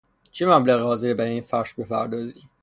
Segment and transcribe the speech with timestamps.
[0.31, 2.41] چه مبلغی حاضری برای این فرش بپردازی؟